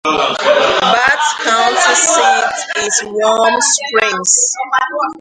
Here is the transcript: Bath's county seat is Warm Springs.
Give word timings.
Bath's 0.81 1.35
county 1.43 1.93
seat 1.95 2.85
is 2.87 3.03
Warm 3.05 3.53
Springs. 3.61 4.53